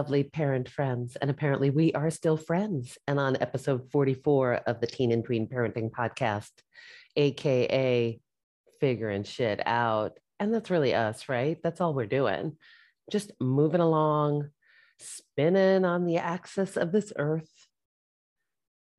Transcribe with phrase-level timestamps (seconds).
[0.00, 1.16] Lovely parent friends.
[1.16, 2.96] And apparently, we are still friends.
[3.06, 6.52] And on episode 44 of the Teen and Tween Parenting Podcast,
[7.16, 8.18] AKA
[8.80, 10.18] figuring shit out.
[10.38, 11.58] And that's really us, right?
[11.62, 12.56] That's all we're doing.
[13.10, 14.48] Just moving along,
[15.00, 17.52] spinning on the axis of this earth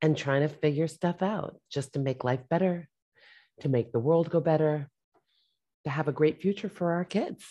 [0.00, 2.88] and trying to figure stuff out just to make life better,
[3.62, 4.88] to make the world go better,
[5.82, 7.44] to have a great future for our kids.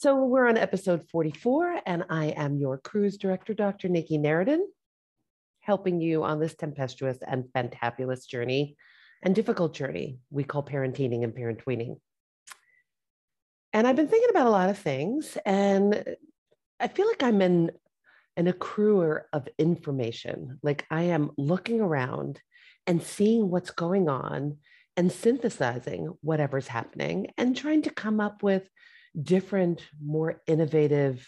[0.00, 3.88] So we're on episode 44, and I am your cruise director, Dr.
[3.88, 4.60] Nikki Neretin,
[5.58, 8.76] helping you on this tempestuous and fantabulous journey
[9.24, 11.96] and difficult journey we call parenting and parent tweening.
[13.72, 16.04] And I've been thinking about a lot of things, and
[16.78, 17.72] I feel like I'm an,
[18.36, 20.60] an accruer of information.
[20.62, 22.40] Like I am looking around
[22.86, 24.58] and seeing what's going on
[24.96, 28.70] and synthesizing whatever's happening and trying to come up with
[29.20, 31.26] different, more innovative,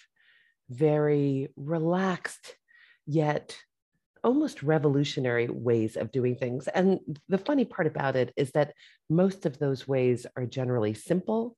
[0.68, 2.56] very relaxed,
[3.06, 3.56] yet
[4.22, 6.68] almost revolutionary ways of doing things.
[6.68, 8.74] And the funny part about it is that
[9.08, 11.56] most of those ways are generally simple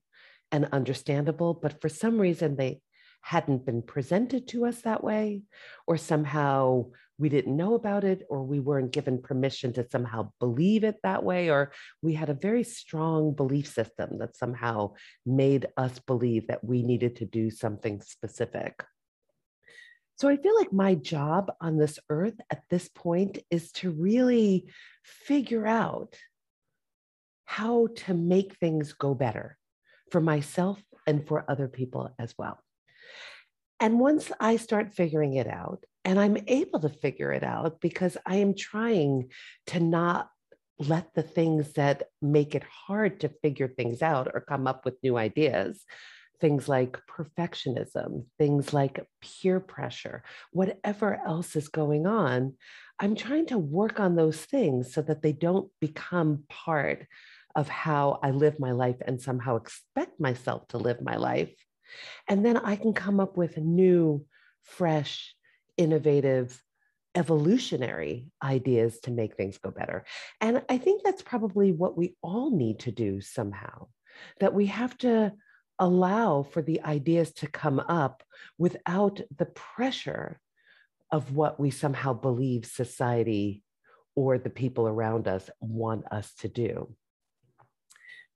[0.50, 2.80] and understandable, but for some reason they
[3.22, 5.42] hadn't been presented to us that way,
[5.86, 6.86] or somehow
[7.22, 11.22] we didn't know about it, or we weren't given permission to somehow believe it that
[11.22, 11.70] way, or
[12.02, 17.14] we had a very strong belief system that somehow made us believe that we needed
[17.14, 18.84] to do something specific.
[20.18, 24.66] So I feel like my job on this earth at this point is to really
[25.04, 26.16] figure out
[27.44, 29.56] how to make things go better
[30.10, 32.58] for myself and for other people as well.
[33.78, 38.16] And once I start figuring it out, and I'm able to figure it out because
[38.26, 39.30] I am trying
[39.68, 40.28] to not
[40.78, 45.02] let the things that make it hard to figure things out or come up with
[45.02, 45.84] new ideas,
[46.40, 52.54] things like perfectionism, things like peer pressure, whatever else is going on,
[52.98, 57.06] I'm trying to work on those things so that they don't become part
[57.54, 61.54] of how I live my life and somehow expect myself to live my life.
[62.28, 64.24] And then I can come up with new,
[64.62, 65.34] fresh,
[65.82, 66.62] innovative,
[67.14, 70.04] evolutionary ideas to make things go better.
[70.40, 73.88] And I think that's probably what we all need to do somehow,
[74.40, 75.32] that we have to
[75.78, 78.22] allow for the ideas to come up
[78.56, 80.40] without the pressure
[81.10, 83.62] of what we somehow believe society
[84.14, 86.94] or the people around us want us to do.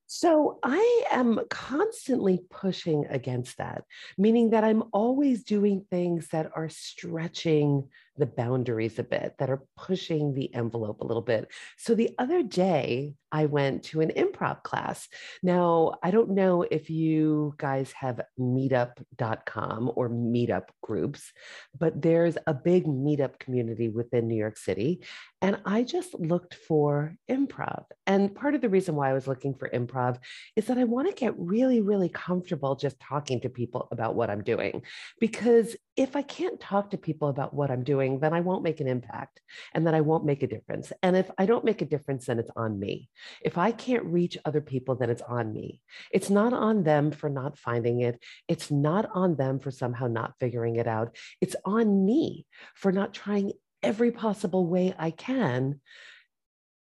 [0.06, 3.84] So I am constantly pushing against that,
[4.17, 9.65] meaning that I'm always doing things that are stretching the boundaries a bit, that are
[9.77, 11.50] pushing the envelope a little bit.
[11.77, 15.09] So the other day, I went to an improv class.
[15.43, 21.33] Now, I don't know if you guys have meetup.com or meetup groups,
[21.79, 25.05] but there's a big meetup community within New York City.
[25.43, 27.85] And I just looked for improv.
[28.07, 30.17] And part of the reason why I was looking for improv
[30.57, 34.31] is that I want to get really, really comfortable just talking to people about what
[34.31, 34.81] I'm doing.
[35.21, 38.81] Because if I can't talk to people about what I'm doing, then I won't make
[38.81, 39.41] an impact
[39.75, 40.93] and then I won't make a difference.
[41.03, 43.09] And if I don't make a difference, then it's on me.
[43.43, 45.81] If I can't reach other people, then it's on me.
[46.13, 48.23] It's not on them for not finding it.
[48.49, 51.17] It's not on them for somehow not figuring it out.
[51.41, 55.81] It's on me for not trying every possible way I can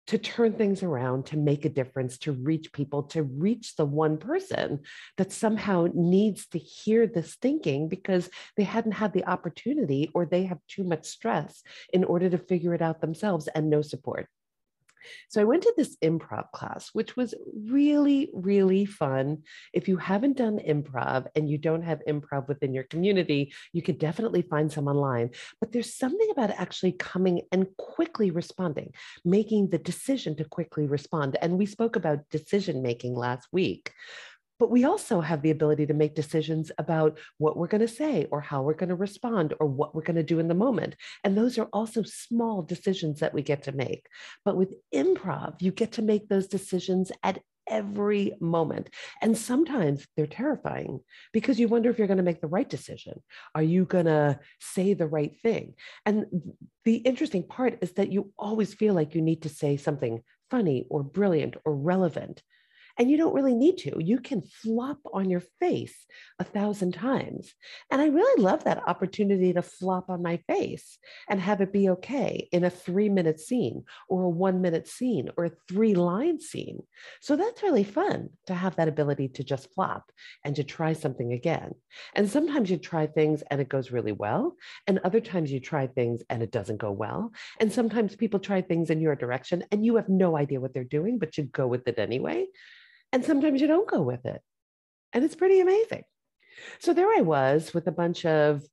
[0.06, 4.19] to turn things around, to make a difference, to reach people, to reach the one
[4.19, 4.81] person
[5.16, 10.44] that somehow needs to hear this thinking because they hadn't had the opportunity or they
[10.44, 11.62] have too much stress
[11.93, 14.28] in order to figure it out themselves and no support.
[15.28, 19.43] So I went to this improv class, which was really, really fun.
[19.73, 23.99] If you haven't done improv and you don't have improv within your community, you could
[23.99, 25.31] definitely find some online.
[25.61, 28.93] But there's something about actually coming and quickly responding,
[29.25, 31.37] making the decision to quickly respond.
[31.40, 33.93] And we spoke about decision making last week
[34.58, 38.26] but we also have the ability to make decisions about what we're going to say
[38.30, 40.96] or how we're going to respond or what we're going to do in the moment.
[41.22, 44.06] And those are also small decisions that we get to make.
[44.44, 48.90] But with improv, you get to make those decisions at every moment.
[49.22, 51.00] And sometimes they're terrifying
[51.32, 53.22] because you wonder if you're going to make the right decision.
[53.54, 55.74] Are you going to say the right thing?
[56.04, 56.26] And
[56.84, 60.86] the interesting part is that you always feel like you need to say something funny
[60.90, 62.42] or brilliant or relevant
[62.99, 64.02] And you don't really need to.
[64.02, 66.06] You can flop on your face
[66.38, 67.52] a thousand times.
[67.91, 70.99] And I really love that opportunity to flop on my face
[71.29, 75.31] and have it be okay in a three minute scene or a one minute scene
[75.37, 76.82] or a three line scene.
[77.20, 80.11] So that's really fun to have that ability to just flop
[80.44, 81.73] and to try something again.
[82.14, 84.56] And sometimes you try things and it goes really well.
[84.87, 87.32] And other times you try things and it doesn't go well.
[87.61, 90.85] And sometimes people try things in your direction and you have no idea what they're
[90.85, 92.47] doing, but you go with it anyway.
[93.14, 94.43] And sometimes you don't go with it.
[95.12, 96.02] And it's pretty amazing.
[96.81, 98.64] So there I was with a bunch of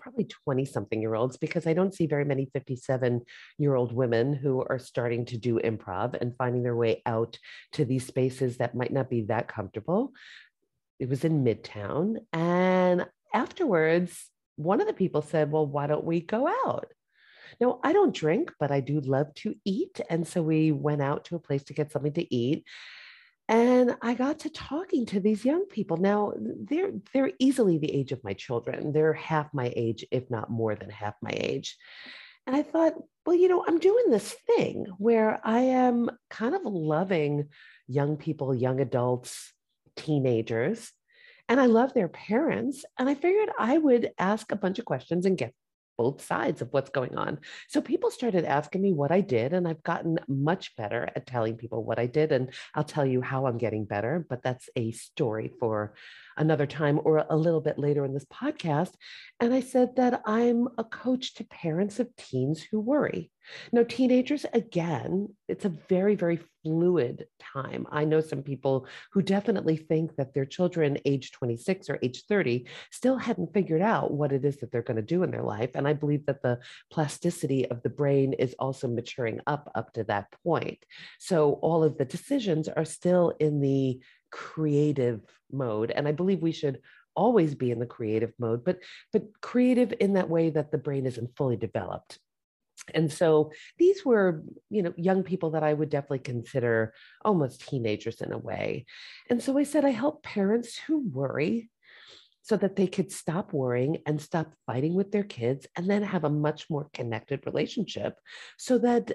[0.00, 3.20] probably 20 something year olds because I don't see very many 57
[3.58, 7.38] year old women who are starting to do improv and finding their way out
[7.72, 10.12] to these spaces that might not be that comfortable.
[10.98, 12.20] It was in Midtown.
[12.32, 13.04] And
[13.34, 16.86] afterwards, one of the people said, Well, why don't we go out?
[17.60, 20.00] Now, I don't drink, but I do love to eat.
[20.08, 22.64] And so we went out to a place to get something to eat.
[23.48, 25.96] And I got to talking to these young people.
[25.96, 28.92] Now, they're they're easily the age of my children.
[28.92, 31.76] They're half my age, if not more than half my age.
[32.46, 32.94] And I thought,
[33.26, 37.48] well, you know, I'm doing this thing where I am kind of loving
[37.86, 39.52] young people, young adults,
[39.96, 40.90] teenagers,
[41.48, 42.84] and I love their parents.
[42.98, 45.54] And I figured I would ask a bunch of questions and get
[45.98, 47.40] both sides of what's going on.
[47.68, 51.56] So people started asking me what I did, and I've gotten much better at telling
[51.56, 52.32] people what I did.
[52.32, 55.94] And I'll tell you how I'm getting better, but that's a story for
[56.38, 58.92] another time or a little bit later in this podcast.
[59.40, 63.30] And I said that I'm a coach to parents of teens who worry.
[63.72, 67.86] Now, teenagers, again, it's a very, very fluid time.
[67.90, 72.66] I know some people who definitely think that their children, age 26 or age 30,
[72.90, 75.70] still hadn't figured out what it is that they're going to do in their life.
[75.74, 76.58] And I believe that the
[76.90, 80.84] plasticity of the brain is also maturing up up to that point.
[81.18, 84.00] So all of the decisions are still in the
[84.30, 85.20] creative
[85.50, 85.90] mode.
[85.90, 86.80] And I believe we should
[87.14, 88.78] always be in the creative mode, but
[89.12, 92.18] but creative in that way that the brain isn't fully developed.
[92.94, 96.94] And so these were, you know, young people that I would definitely consider
[97.24, 98.86] almost teenagers in a way.
[99.28, 101.70] And so I said, I help parents who worry
[102.42, 106.24] so that they could stop worrying and stop fighting with their kids and then have
[106.24, 108.14] a much more connected relationship
[108.56, 109.12] so that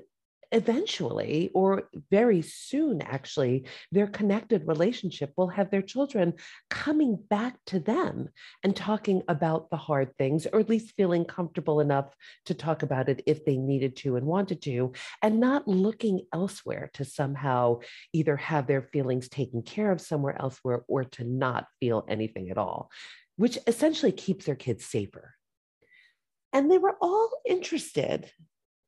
[0.54, 6.34] eventually, or very soon actually, their connected relationship will have their children
[6.70, 8.30] coming back to them
[8.64, 12.14] and talking about the hard things, or at least feeling comfortable enough
[12.46, 16.90] to talk about it if they needed to and wanted to, and not looking elsewhere
[16.94, 17.80] to somehow
[18.14, 22.58] either have their feelings taken care of somewhere elsewhere or to not feel anything at
[22.60, 22.92] all,
[23.38, 25.34] which essentially keeps their kids safer.
[26.54, 28.32] And they were all interested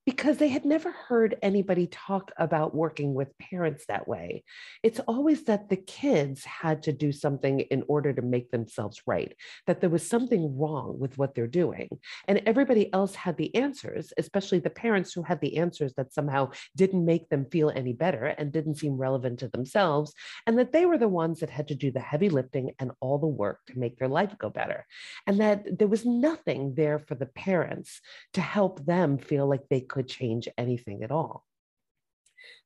[0.05, 4.43] because they had never heard anybody talk about working with parents that way.
[4.83, 9.35] It's always that the kids had to do something in order to make themselves right,
[9.65, 11.89] that there was something wrong with what they're doing.
[12.27, 16.51] And everybody else had the answers, especially the parents who had the answers that somehow
[16.75, 20.13] didn't make them feel any better and didn't seem relevant to themselves.
[20.45, 23.17] And that they were the ones that had to do the heavy lifting and all
[23.17, 24.85] the work to make their life go better.
[25.25, 28.01] And that there was nothing there for the parents
[28.33, 31.45] to help them feel like they could change anything at all.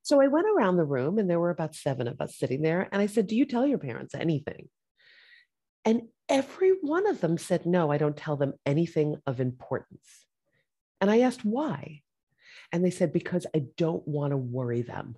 [0.01, 2.89] So I went around the room and there were about seven of us sitting there.
[2.91, 4.67] And I said, Do you tell your parents anything?
[5.85, 10.07] And every one of them said, No, I don't tell them anything of importance.
[10.99, 12.01] And I asked why.
[12.71, 15.15] And they said, Because I don't want to worry them.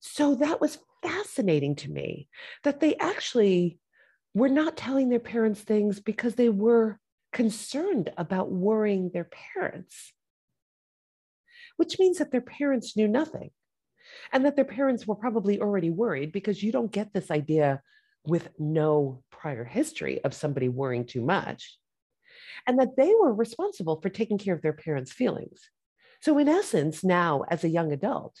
[0.00, 2.28] So that was fascinating to me
[2.64, 3.78] that they actually
[4.32, 6.98] were not telling their parents things because they were
[7.32, 10.14] concerned about worrying their parents
[11.80, 13.50] which means that their parents knew nothing
[14.34, 17.80] and that their parents were probably already worried because you don't get this idea
[18.26, 21.78] with no prior history of somebody worrying too much
[22.66, 25.70] and that they were responsible for taking care of their parents' feelings.
[26.20, 28.36] So, in essence, now as a young adult,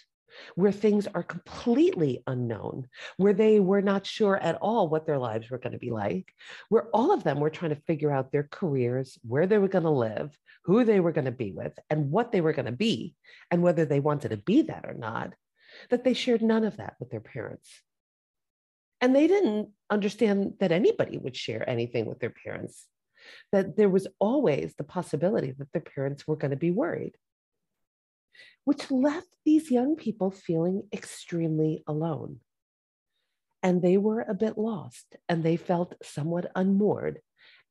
[0.54, 5.50] where things are completely unknown, where they were not sure at all what their lives
[5.50, 6.32] were going to be like,
[6.68, 9.84] where all of them were trying to figure out their careers, where they were going
[9.84, 12.72] to live, who they were going to be with, and what they were going to
[12.72, 13.14] be,
[13.50, 15.34] and whether they wanted to be that or not,
[15.90, 17.68] that they shared none of that with their parents.
[19.00, 22.86] And they didn't understand that anybody would share anything with their parents,
[23.52, 27.16] that there was always the possibility that their parents were going to be worried
[28.64, 32.40] which left these young people feeling extremely alone.
[33.62, 37.20] And they were a bit lost and they felt somewhat unmoored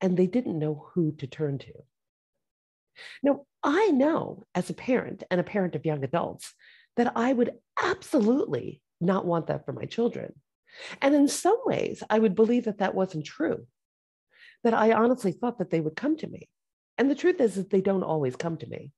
[0.02, 1.74] and they didn't know who to turn to.
[3.24, 6.54] Now, I know as a parent and a parent of young adults
[6.98, 10.34] that I would absolutely not want that for my children.
[11.02, 13.66] And in some ways, I would believe that that wasn't true,
[14.64, 16.50] that I honestly thought that they would come to me.
[16.98, 18.92] And the truth is that they don't always come to me.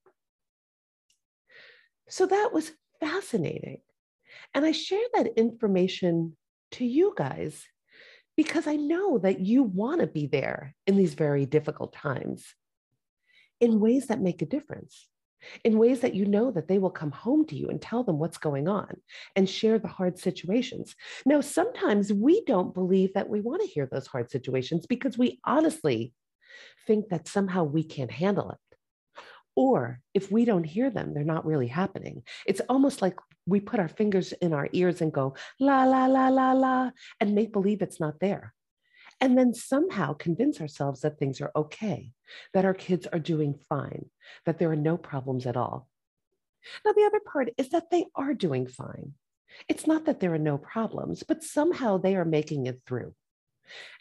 [2.11, 3.79] So that was fascinating.
[4.53, 6.35] And I share that information
[6.71, 7.65] to you guys
[8.35, 12.53] because I know that you want to be there in these very difficult times
[13.61, 15.07] in ways that make a difference,
[15.63, 18.19] in ways that you know that they will come home to you and tell them
[18.19, 18.93] what's going on
[19.37, 20.95] and share the hard situations.
[21.25, 25.39] Now, sometimes we don't believe that we want to hear those hard situations because we
[25.45, 26.13] honestly
[26.85, 28.70] think that somehow we can't handle it.
[29.55, 32.23] Or if we don't hear them, they're not really happening.
[32.45, 36.29] It's almost like we put our fingers in our ears and go, la, la, la,
[36.29, 38.53] la, la, and make believe it's not there.
[39.19, 42.11] And then somehow convince ourselves that things are okay,
[42.53, 44.09] that our kids are doing fine,
[44.45, 45.87] that there are no problems at all.
[46.85, 49.13] Now, the other part is that they are doing fine.
[49.67, 53.13] It's not that there are no problems, but somehow they are making it through.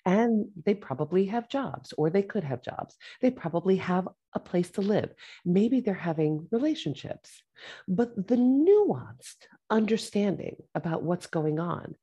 [0.05, 2.97] And they probably have jobs, or they could have jobs.
[3.21, 5.13] They probably have a place to live.
[5.45, 7.43] Maybe they're having relationships.
[7.89, 11.95] But the nuanced understanding about what's going on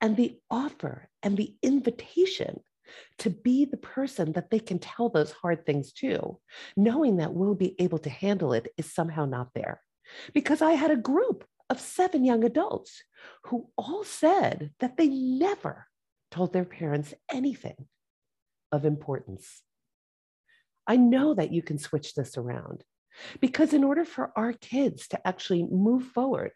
[0.00, 2.60] and the offer and the invitation
[3.18, 6.38] to be the person that they can tell those hard things to,
[6.76, 9.80] knowing that we'll be able to handle it is somehow not there.
[10.34, 13.02] Because I had a group of seven young adults
[13.44, 15.86] who all said that they never
[16.30, 17.86] told their parents anything
[18.72, 19.62] of importance.
[20.92, 22.84] I know that you can switch this around
[23.40, 26.52] because, in order for our kids to actually move forward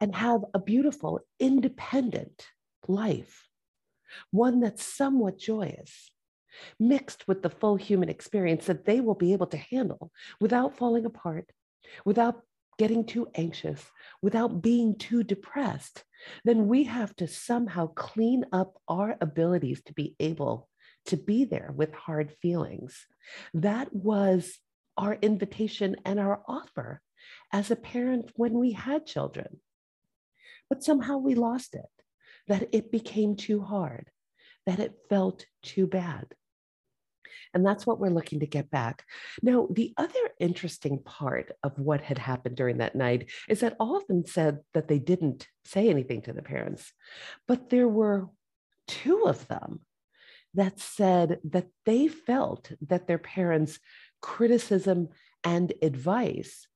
[0.00, 2.48] and have a beautiful, independent
[2.88, 3.46] life,
[4.32, 6.10] one that's somewhat joyous,
[6.80, 10.10] mixed with the full human experience that they will be able to handle
[10.40, 11.52] without falling apart,
[12.04, 12.42] without
[12.76, 13.88] getting too anxious,
[14.20, 16.02] without being too depressed,
[16.44, 20.68] then we have to somehow clean up our abilities to be able
[21.06, 23.06] to be there with hard feelings.
[23.54, 24.58] That was
[24.96, 27.00] our invitation and our offer
[27.52, 29.60] as a parent when we had children.
[30.68, 31.86] But somehow we lost it,
[32.48, 34.10] that it became too hard,
[34.66, 36.26] that it felt too bad.
[37.54, 39.04] And that's what we're looking to get back.
[39.42, 43.96] Now, the other interesting part of what had happened during that night is that all
[43.96, 46.92] of them said that they didn't say anything to the parents,
[47.48, 48.28] but there were
[48.88, 49.80] two of them
[50.56, 53.78] that said that they felt that their parents'
[54.20, 55.08] criticism
[55.44, 56.66] and advice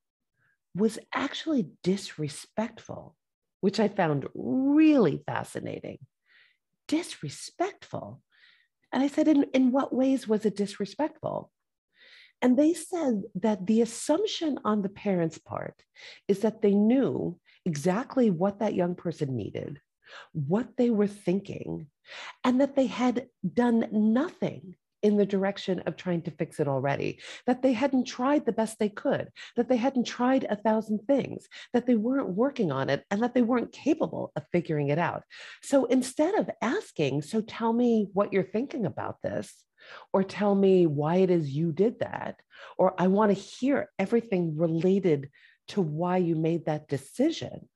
[0.74, 3.16] was actually disrespectful,
[3.60, 5.98] which I found really fascinating.
[6.86, 8.22] Disrespectful.
[8.92, 11.50] And I said, in, in what ways was it disrespectful?
[12.42, 15.82] And they said that the assumption on the parents' part
[16.28, 19.80] is that they knew exactly what that young person needed,
[20.32, 21.86] what they were thinking,
[22.44, 27.20] and that they had done nothing in the direction of trying to fix it already,
[27.46, 31.48] that they hadn't tried the best they could, that they hadn't tried a thousand things,
[31.72, 35.22] that they weren't working on it, and that they weren't capable of figuring it out.
[35.62, 39.64] So instead of asking, So tell me what you're thinking about this,
[40.12, 42.36] or tell me why it is you did that,
[42.76, 45.30] or I want to hear everything related
[45.68, 47.68] to why you made that decision.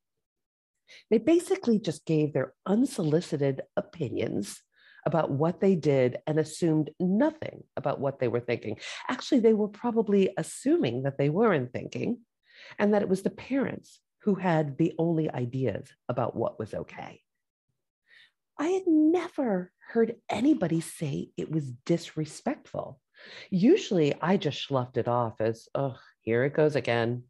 [1.11, 4.61] They basically just gave their unsolicited opinions
[5.07, 8.79] about what they did and assumed nothing about what they were thinking.
[9.09, 12.19] Actually, they were probably assuming that they weren't thinking
[12.79, 17.21] and that it was the parents who had the only ideas about what was okay.
[18.59, 23.01] I had never heard anybody say it was disrespectful.
[23.51, 27.25] Usually I just sloughed it off as, oh, here it goes again.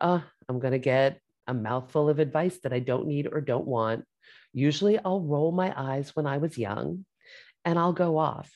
[0.00, 3.66] Uh, I'm going to get a mouthful of advice that I don't need or don't
[3.66, 4.04] want.
[4.52, 7.04] Usually I'll roll my eyes when I was young
[7.64, 8.50] and I'll go off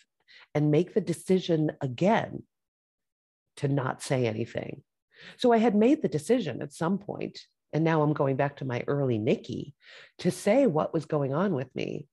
[0.54, 2.42] and make the decision again
[3.56, 4.82] to not say anything.
[5.36, 7.40] So I had made the decision at some point,
[7.72, 9.74] and now I'm going back to my early Nikki
[10.18, 12.06] to say what was going on with me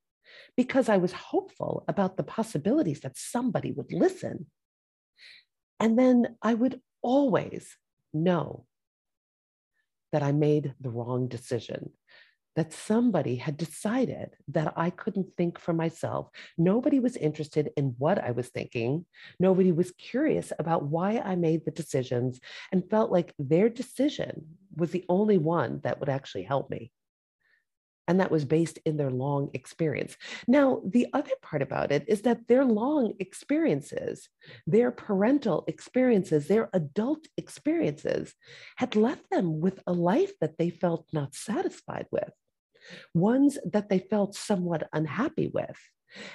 [0.55, 4.47] because I was hopeful about the possibilities that somebody would listen.
[5.79, 7.75] And then I would always
[8.13, 8.65] know
[10.11, 11.91] that I made the wrong decision
[12.55, 16.29] that somebody had decided that I couldn't think for myself.
[16.57, 19.05] Nobody was interested in what I was thinking.
[19.39, 22.39] Nobody was curious about why I made the decisions
[22.71, 26.91] and felt like their decision was the only one that would actually help me.
[28.07, 30.17] And that was based in their long experience.
[30.47, 34.27] Now, the other part about it is that their long experiences,
[34.67, 38.33] their parental experiences, their adult experiences
[38.77, 42.31] had left them with a life that they felt not satisfied with
[43.13, 45.77] ones that they felt somewhat unhappy with,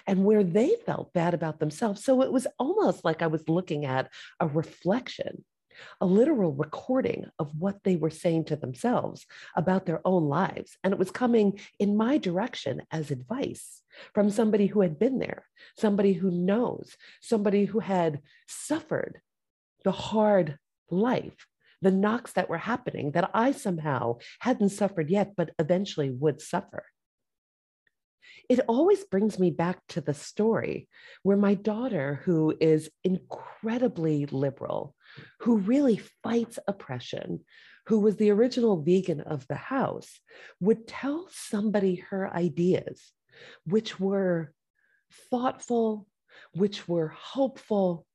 [0.07, 2.05] and where they felt bad about themselves.
[2.05, 5.45] So it was almost like I was looking at a reflection,
[6.01, 10.77] a literal recording of what they were saying to themselves about their own lives.
[10.83, 13.83] And it was coming in my direction as advice
[14.15, 19.21] from somebody who had been there, somebody who knows, somebody who had suffered
[19.85, 20.59] the hard
[20.91, 21.47] life,
[21.83, 26.85] the knocks that were happening that I somehow hadn't suffered yet, but eventually would suffer
[28.49, 30.89] it always brings me back to the story
[31.23, 34.95] where my daughter, who is incredibly liberal,
[35.41, 37.45] who really fights oppression,
[37.87, 40.21] who was the original vegan of the house,
[40.61, 43.13] would tell somebody her ideas,
[43.65, 44.53] which were
[45.31, 46.07] thoughtful,
[46.53, 48.07] which were hopeful,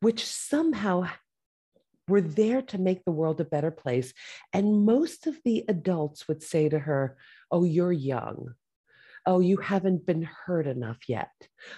[0.00, 1.08] which somehow
[2.08, 4.14] were there to make the world a better place.
[4.52, 7.16] And most of the adults would say to her,
[7.50, 8.54] Oh, you're young
[9.28, 11.30] oh, you haven't been hurt enough yet.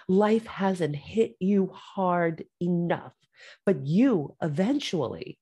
[0.07, 3.15] Life hasn't hit you hard enough,
[3.67, 5.39] but you eventually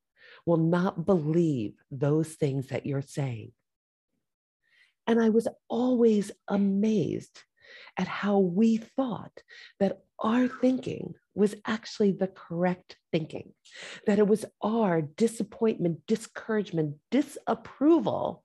[0.46, 3.52] will not believe those things that you're saying.
[5.06, 7.40] And I was always amazed
[7.96, 9.42] at how we thought
[9.80, 13.52] that our thinking was actually the correct thinking,
[14.06, 18.42] that it was our disappointment, discouragement, disapproval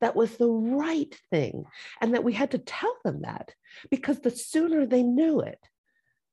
[0.00, 1.64] that was the right thing
[2.00, 3.52] and that we had to tell them that
[3.90, 5.58] because the sooner they knew it,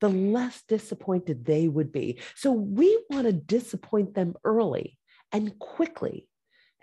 [0.01, 2.19] the less disappointed they would be.
[2.35, 4.97] So we want to disappoint them early
[5.31, 6.27] and quickly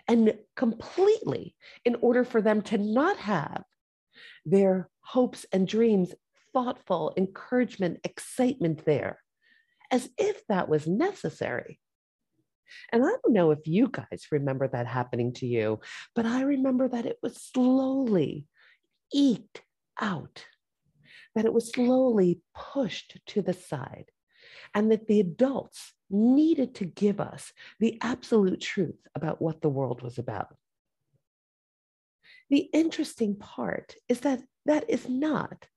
[0.07, 1.55] and completely
[1.85, 3.63] in order for them to not have
[4.45, 6.13] their hopes and dreams,
[6.53, 9.19] thoughtful encouragement, excitement there,
[9.91, 11.79] as if that was necessary.
[12.91, 15.79] And I don't know if you guys remember that happening to you,
[16.15, 18.47] but I remember that it was slowly
[19.13, 19.61] eked
[20.01, 20.45] out,
[21.35, 24.11] that it was slowly pushed to the side,
[24.73, 30.01] and that the adults needed to give us the absolute truth about what the world
[30.01, 30.55] was about.
[32.49, 35.67] The interesting part is that that is not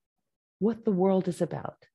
[0.58, 1.86] what the world is about.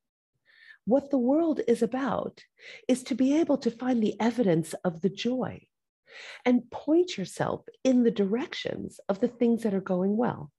[0.86, 2.44] What the world is about
[2.88, 5.68] is to be able to find the evidence of the joy
[6.46, 10.52] and point yourself in the directions of the things that are going well.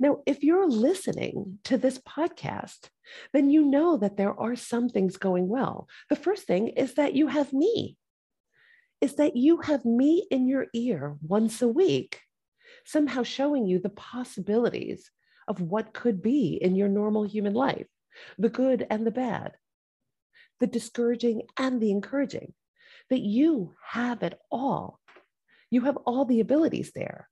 [0.00, 2.88] Now, if you're listening to this podcast,
[3.32, 5.88] then you know that there are some things going well.
[6.10, 7.96] The first thing is that you have me,
[9.00, 12.20] is that you have me in your ear once a week,
[12.84, 15.10] somehow showing you the possibilities
[15.46, 17.86] of what could be in your normal human life
[18.38, 19.52] the good and the bad,
[20.60, 22.54] the discouraging and the encouraging,
[23.10, 25.00] that you have it all.
[25.68, 27.28] You have all the abilities there.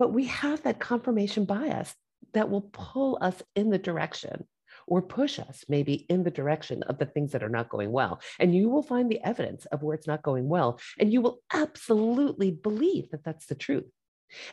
[0.00, 1.94] But we have that confirmation bias
[2.32, 4.46] that will pull us in the direction
[4.86, 8.18] or push us maybe in the direction of the things that are not going well.
[8.38, 10.80] And you will find the evidence of where it's not going well.
[10.98, 13.90] And you will absolutely believe that that's the truth.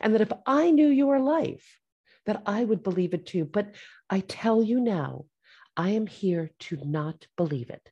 [0.02, 1.78] And that if I knew your life,
[2.26, 3.46] that I would believe it too.
[3.46, 3.74] But
[4.10, 5.24] I tell you now,
[5.78, 7.90] I am here to not believe it.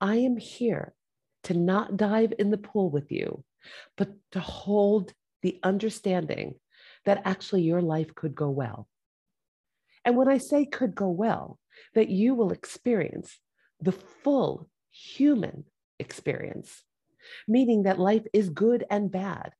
[0.00, 0.94] I am here
[1.44, 3.44] to not dive in the pool with you,
[3.98, 6.54] but to hold the understanding
[7.04, 8.88] that actually your life could go well.
[10.04, 11.58] And when I say could go well,
[11.94, 13.38] that you will experience
[13.80, 15.64] the full human
[15.98, 16.82] experience,
[17.46, 19.52] meaning that life is good and bad,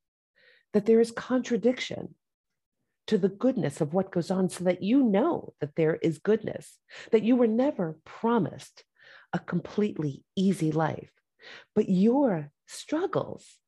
[0.72, 2.14] that there is contradiction,
[3.06, 6.78] to the goodness of what goes on so that you know that there is goodness,
[7.10, 8.84] that you were never promised
[9.32, 11.10] a completely easy life,
[11.74, 13.58] but your struggles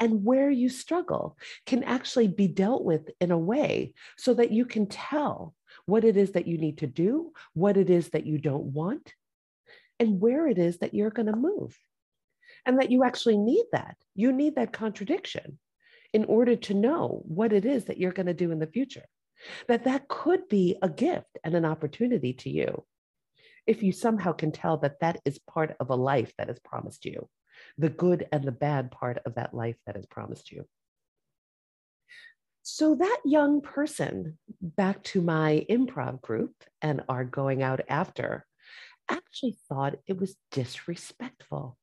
[0.00, 4.64] and where you struggle can actually be dealt with in a way so that you
[4.64, 5.54] can tell
[5.86, 9.14] what it is that you need to do, what it is that you don't want,
[9.98, 11.76] and where it is that you're going to move.
[12.66, 13.96] And that you actually need that.
[14.14, 15.58] You need that contradiction
[16.12, 19.04] in order to know what it is that you're going to do in the future.
[19.68, 22.84] That that could be a gift and an opportunity to you
[23.66, 27.04] if you somehow can tell that that is part of a life that is promised
[27.04, 27.28] you,
[27.76, 30.66] the good and the bad part of that life that is promised you.
[32.62, 38.44] So that young person, back to my improv group and our going out after,
[39.08, 41.78] actually thought it was disrespectful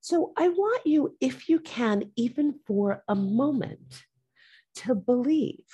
[0.00, 4.02] so I want you, if you can, even for a moment,
[4.76, 5.66] to believe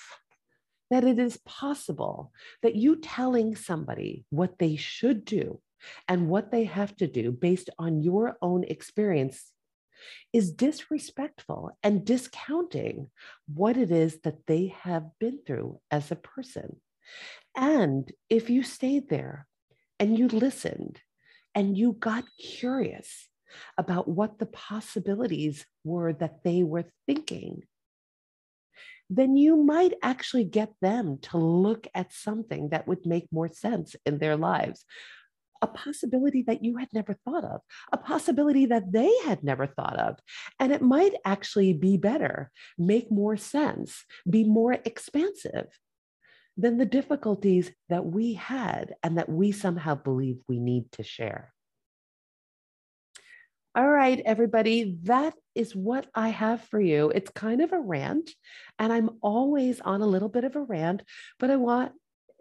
[0.90, 5.60] that it is possible that you telling somebody what they should do
[6.08, 9.52] and what they have to do based on your own experience
[10.32, 13.10] is disrespectful and discounting
[13.52, 16.76] what it is that they have been through as a person.
[17.56, 19.46] And if you stayed there
[19.98, 21.00] and you listened
[21.54, 23.28] and you got curious
[23.78, 27.62] about what the possibilities were that they were thinking,
[29.08, 33.94] then you might actually get them to look at something that would make more sense
[34.04, 34.84] in their lives.
[35.62, 37.60] A possibility that you had never thought of,
[37.92, 40.18] a possibility that they had never thought of.
[40.60, 45.66] And it might actually be better, make more sense, be more expansive
[46.56, 51.52] than the difficulties that we had and that we somehow believe we need to share.
[53.76, 57.12] All right, everybody, that is what I have for you.
[57.14, 58.30] It's kind of a rant,
[58.78, 61.02] and I'm always on a little bit of a rant,
[61.38, 61.92] but I want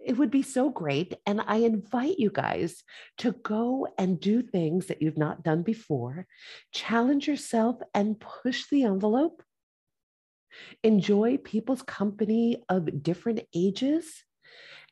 [0.06, 1.16] it would be so great.
[1.26, 2.84] And I invite you guys
[3.18, 6.28] to go and do things that you've not done before,
[6.72, 9.42] challenge yourself and push the envelope.
[10.84, 14.24] Enjoy people's company of different ages.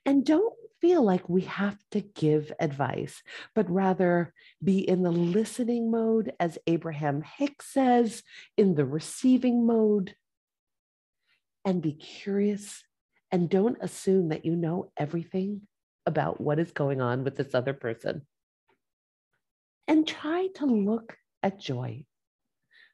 [0.04, 3.22] And don't feel like we have to give advice,
[3.56, 8.24] but rather be in the listening mode, as Abraham Hicks says,
[8.58, 10.16] in the receiving mode,
[11.64, 12.84] and be curious
[13.34, 15.64] and don't assume that you know everything
[16.06, 18.22] about what is going on with this other person.
[19.88, 22.06] And try to look at joy.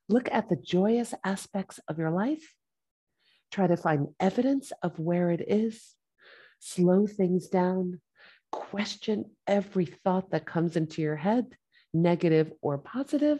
[0.07, 2.55] Look at the joyous aspects of your life.
[3.51, 5.93] Try to find evidence of where it is
[6.59, 8.01] slow things down,
[8.51, 11.45] question every thought that comes into your head,
[11.93, 13.39] negative or positive.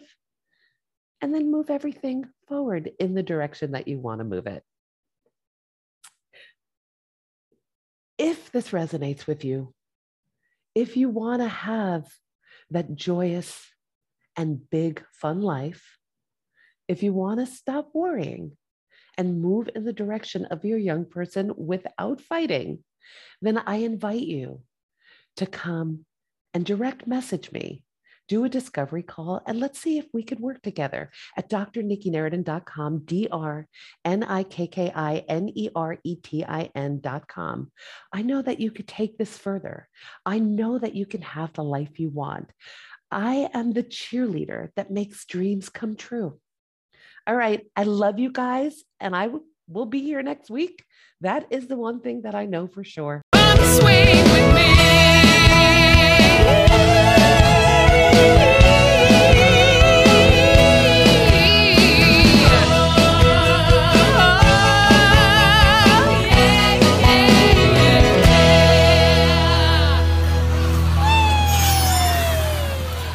[1.21, 4.63] and then move everything forward in the direction that you want to move it.
[8.19, 9.73] If this resonates with you,
[10.75, 12.05] if you want to have
[12.69, 13.65] that joyous
[14.35, 15.97] and big fun life,
[16.89, 18.57] if you want to stop worrying
[19.17, 22.83] and move in the direction of your young person without fighting,
[23.41, 24.63] then I invite you
[25.37, 26.05] to come
[26.53, 27.83] and direct message me.
[28.29, 33.27] Do a discovery call and let's see if we could work together at drnikkineretin.com, D
[33.31, 33.67] R
[34.05, 37.71] N I K K I N E R E T I N.com.
[38.13, 39.89] I know that you could take this further.
[40.27, 42.51] I know that you can have the life you want.
[43.11, 46.39] I am the cheerleader that makes dreams come true.
[47.25, 47.65] All right.
[47.75, 49.29] I love you guys, and I
[49.67, 50.83] will be here next week.
[51.21, 53.23] That is the one thing that I know for sure.